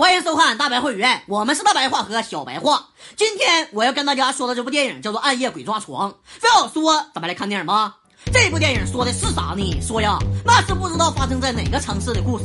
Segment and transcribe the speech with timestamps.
[0.00, 2.86] 欢迎收看大白会员，我们是大白话和小白话。
[3.18, 6.10] 今天我要跟大家说的这部电影叫做《暗夜鬼抓床》。
[6.24, 7.94] 非要说，咱们来看电影吧。
[8.32, 9.78] 这部电影说的是啥呢？
[9.82, 12.44] 说呀，那是不知道发生在哪个城市的故事。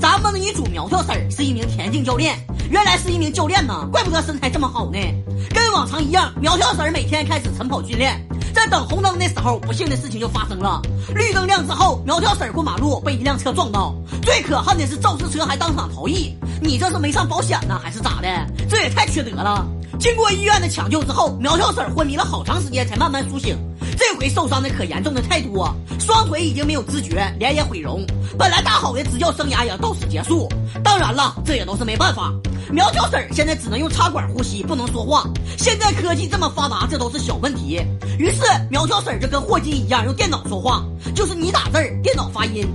[0.00, 2.36] 咱们的女主苗条婶是一名田径教练，
[2.72, 4.98] 原来是一名教练呢，怪不得身材这么好呢。
[5.54, 8.20] 跟往常一样，苗条婶每天开始晨跑训练。
[8.52, 10.80] 在等红灯的时候，不幸的事情就发生了。
[11.14, 13.94] 绿灯亮之后，苗条婶过马路被一辆车撞到。
[14.26, 16.36] 最可恨的是，肇事车还当场逃逸。
[16.60, 18.28] 你这是没上保险呢，还是咋的？
[18.68, 19.64] 这也太缺德了！
[20.00, 23.56] 经过医院的抢救之后，苗条婶昏迷了好长时间才慢慢苏醒。
[23.96, 28.04] 这回受伤的可严重的太多，双腿已经没有知觉，脸也毁容。
[28.36, 30.48] 本来大好的执教生涯也到此结束。
[30.82, 32.32] 当然了，这也都是没办法。
[32.72, 35.24] 苗条婶现在只能用插管呼吸，不能说话。
[35.56, 37.80] 现在科技这么发达，这都是小问题。
[38.18, 42.66] 于是苗条婶就跟霍金一样，用电脑说话，就是你打字，电脑发音。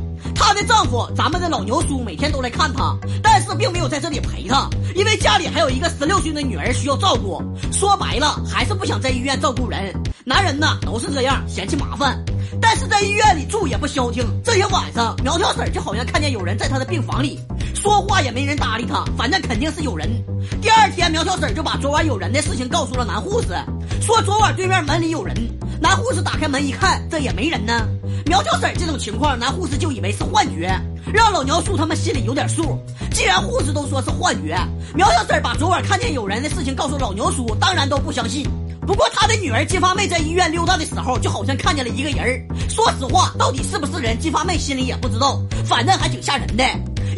[0.42, 7.40] 她的丈夫，咱们的老牛叔，每天都来看她，但是并没有在这里陪她，因为家里还有一个十六岁的女儿需要照顾。
[7.72, 9.94] 说白了，还是不想在医院照顾人。
[10.26, 12.20] 男人呢，都是这样，嫌弃麻烦。
[12.60, 14.26] 但是在医院里住也不消停。
[14.44, 17.40] 这天晚上，苗条婶就好像看见有人在她的病房里，
[17.76, 20.10] 说话也没人搭理她，反正肯定是有人。
[20.60, 23.50] 第二天，苗条婶就把昨晚有人的事情告诉了男护士，
[24.02, 25.36] 说昨晚对面门里有人。
[25.80, 27.88] 男护士打开门一看，这也没人呢。
[28.26, 30.74] 苗条婶这种情况，男护士就以为是幻觉，
[31.14, 32.80] 让老牛叔他们心里有点数。
[33.12, 34.58] 既然护士都说是幻觉，
[34.96, 38.48] 苗条婶把昨晚看见有人的事情告诉老牛叔，当然都不相信。
[38.86, 46.64] 不过他的女儿金发妹在医院溜达的时候，就好像看见了一个人说实话，到底是不是人，金发妹心里也不知道，反正还挺吓人的。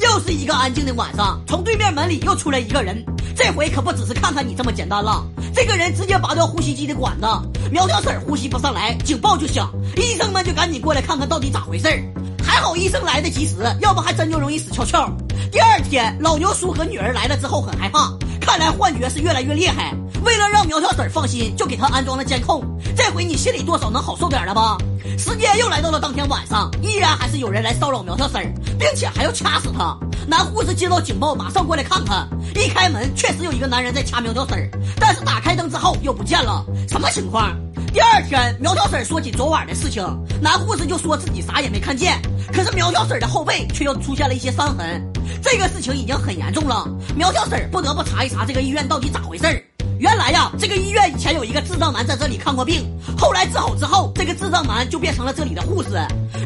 [0.01, 3.03] 又是一个安静的晚上，从对面门里又出来一个人，
[3.35, 5.23] 这回可不只是看看你这么简单了。
[5.53, 7.27] 这个人直接拔掉呼吸机的管子，
[7.71, 12.03] 苗条婶呼吸不上来，警报就响，医生们就赶紧过来看看到底咋回事儿
[12.43, 15.09] 还好医生来的及时，要不还真就容易死翘翘。
[15.51, 19.93] 第二天，老牛叔和女儿来了之后很害怕，看来幻觉是越来越厉害。
[20.23, 22.63] 为了让苗条婶放心，就给她安装了监控。
[22.95, 24.77] 这回你心里多少能好受点了吧？
[25.17, 29.97] 时间又来到了当天晚上，依然还是有人来骚扰苗条婶并且还要掐死她。
[30.27, 32.27] 男护士接到警报，马上过来看看。
[32.55, 34.69] 一开门，确实有一个男人在掐苗条婶儿
[34.99, 37.53] 但是打开灯之后又不见了，什么情况？
[37.93, 40.03] 第二天，苗条婶儿说起昨晚的事情，
[40.41, 42.19] 男护士就说自己啥也没看见。
[42.51, 45.01] 可是苗条婶儿的后背却又出现了一些伤痕，
[45.41, 46.87] 这个事情已经很严重了。
[47.15, 49.63] 苗条婶儿不得不查一查这个医院到底咋回事儿。
[49.99, 50.89] 原来呀，这个医
[51.23, 52.85] 前有一个智障男在这里看过病，
[53.17, 55.91] 后来治好之后，这个智障男就变成了这里的护士。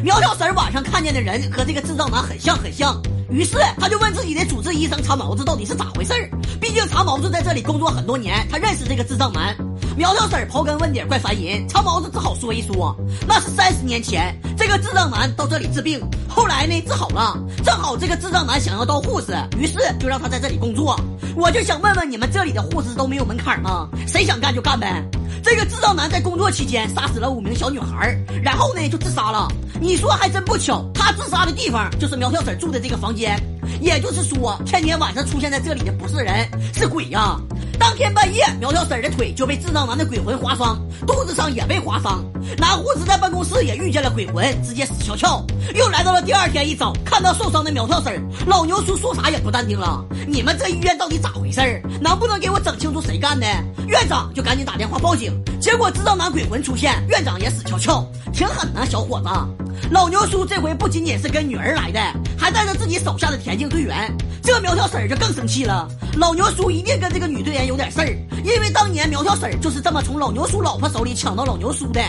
[0.04, 6.12] 苗条婶晚上看见的人和这个智障男很像很像，于是他就问自己的主治医生长毛子到底是咋回事。
[6.60, 9.52] 毕竟长毛子在这里工作很多年，他认识这个智障男。
[9.98, 20.96] 苗条婶刨根问底怪烦人，长毛子只好说一说，那是三十年前这个智障男到这里治病，后来呢治好了，正好这个智障男想要当护士，于是就让他在这里工作。
[21.34, 23.88] 我就想问问你们这里的护士都没有门槛吗？
[24.06, 25.02] 谁想干就干呗。
[25.42, 29.48] 这个智障男在工作期间杀死了五名小女孩，然后呢就自杀了。
[29.80, 33.40] 你说还真不巧，他自杀的地方就是苗条婶住的这个房间。
[33.80, 37.38] 也就是说，天天晚上出现在这里的不是人，是鬼呀。
[37.78, 42.24] 当天半夜，苗条婶的腿就被智障男的鬼魂划伤，肚子上也被划伤。
[42.56, 45.44] 男护士在办公室也遇见了鬼魂，直接死翘翘。
[45.74, 50.02] 又来到了第二天一早，看到受伤的苗条婶，老牛叔说啥也不淡定了。
[50.26, 52.76] 你们这医院到底咋回事儿能不能给我整
[53.28, 53.46] 干的？
[53.86, 55.30] 院长就赶紧打电话报警，
[55.60, 58.02] 结果知道男鬼魂出现，院长也死翘翘，
[58.32, 59.28] 挺狠呐，小伙子。
[59.90, 62.00] 老牛叔这回不仅仅是跟女儿来的，
[62.38, 64.10] 还带着自己手下的田径队员。
[64.42, 68.08] 这苗条婶儿就更生气了，老牛叔一定跟这个女队员有点事儿，
[68.42, 72.00] 因为当年苗条婶儿就是这么从老牛叔老婆手里抢到老牛叔的。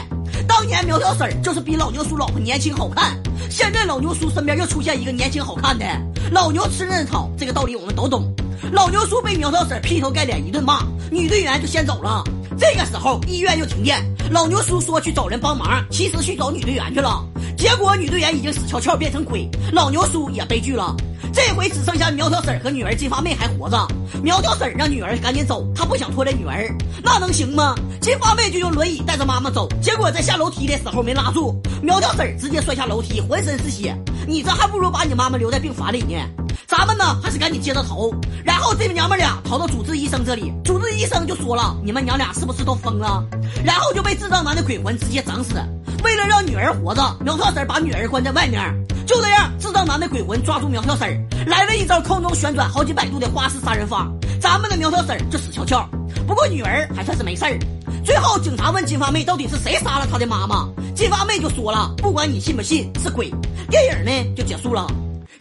[0.48, 5.86] 当年苗条婶儿就是比老牛叔老婆年轻好看，现在老牛叔身边又出现一个年轻好看的，
[6.32, 8.34] 老牛吃嫩草，这个道理我们都懂。
[8.72, 12.24] 老牛叔被苗条婶劈头盖脸一顿骂，女队员就先走了。
[12.58, 17.24] 这个时候医院又停电，老牛叔说去找人帮忙，其实去找女队员去了，
[17.58, 20.96] 结果女队员已经死翘翘变成鬼，老牛叔也悲剧了。
[21.32, 23.88] 这回只剩下苗条婶和女儿金发妹还活着。
[24.24, 26.68] 苗条婶让女儿赶紧走，她不想拖累女儿，
[27.04, 27.76] 那能行吗？
[28.02, 33.96] 金发妹就用轮椅带着妈妈走，结果在下楼梯的时候没拉住，苗条婶直接摔下楼梯，浑身是血。
[34.28, 36.20] 你这还不如把你妈妈留在病房里呢。
[36.70, 38.12] 咱们呢还是赶紧接着逃。
[38.46, 43.26] 然后这娘们俩逃到主治医生这里，主治医生就说了：“你们娘俩是不是都疯了？”
[43.66, 45.56] 然后就被智障男的鬼魂直接整死。
[46.04, 48.62] 为了让女儿活着，苗条婶把女儿关在外面。
[49.08, 54.08] 就这样，智障男的鬼魂抓住苗条婶来了一招空中旋转好几百度的花式杀人法，
[54.40, 55.84] 咱们的苗条婶就死翘翘。
[56.28, 57.58] 不过女儿还算是没事儿。
[58.06, 63.34] 最后警察问金发妹到底是谁杀了她的妈妈，金发妹就说了：“不管你信不信，是鬼。”
[63.72, 64.86] 电影呢就结束了。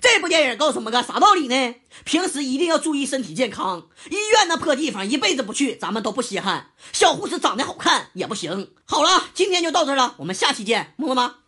[0.01, 1.75] 这部电影告诉我们个啥道理呢？
[2.05, 6.71] 平时一定要注意身体健康，医院那破地方一辈子不去，咱们都不稀罕。
[6.93, 8.71] 小护士长得好看也不行。
[8.85, 11.39] 好了，今天就到这了，我们下期见，么么哒。